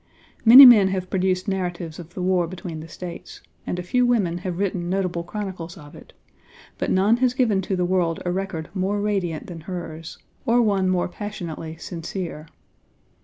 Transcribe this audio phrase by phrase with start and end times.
[0.43, 4.39] Many men have produced narratives of the war between the States, and a few women
[4.39, 6.13] have written notable chronicles of it
[6.79, 10.89] but none has given to the world a record more radiant than hers, or one
[10.89, 12.47] more passionately sincere.